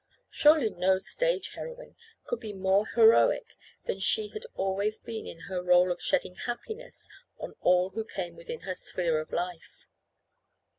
Surely 0.31 0.71
no 0.71 0.97
stage 0.97 1.49
heroine 1.49 1.95
could 2.25 2.39
be 2.39 2.53
more 2.53 2.87
heroic 2.87 3.53
than 3.85 3.99
she 3.99 4.29
had 4.29 4.47
always 4.55 4.97
been 4.97 5.27
in 5.27 5.41
her 5.41 5.61
role 5.61 5.91
of 5.91 6.01
shedding 6.01 6.33
happiness 6.33 7.07
on 7.37 7.53
all 7.61 7.91
who 7.91 8.03
came 8.03 8.35
within 8.35 8.61
her 8.61 8.73
sphere 8.73 9.19
of 9.19 9.31
life. 9.31 9.85